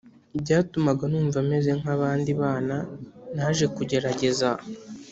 [0.41, 2.75] byatumaga numva meze nk abandi bana
[3.35, 4.49] naje kugerageza